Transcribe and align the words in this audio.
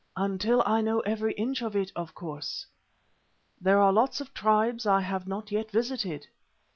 "Until 0.15 0.63
I 0.65 0.81
know 0.81 1.01
every 1.01 1.33
inch 1.33 1.61
of 1.61 1.75
it, 1.75 1.91
of 1.95 2.15
course. 2.15 2.65
There 3.61 3.77
are 3.77 3.93
lots 3.93 4.19
of 4.19 4.33
tribes 4.33 4.87
I 4.87 5.01
have 5.01 5.27
not 5.27 5.51
yet 5.51 5.69
visited." 5.69 6.25